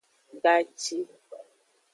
Gaci. 0.43 0.97